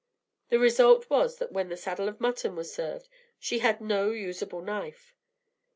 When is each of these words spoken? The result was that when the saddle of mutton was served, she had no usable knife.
The 0.49 0.57
result 0.57 1.11
was 1.11 1.37
that 1.37 1.51
when 1.51 1.69
the 1.69 1.77
saddle 1.77 2.09
of 2.09 2.19
mutton 2.19 2.55
was 2.55 2.73
served, 2.73 3.07
she 3.37 3.59
had 3.59 3.79
no 3.81 4.09
usable 4.09 4.63
knife. 4.63 5.13